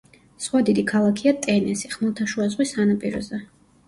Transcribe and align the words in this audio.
სხვა 0.43 0.59
დიდი 0.69 0.83
ქალაქია 0.91 1.33
ტენესი, 1.43 1.91
ხმელთაშუა 1.97 2.47
ზღვის 2.55 2.73
სანაპიროზე. 2.79 3.41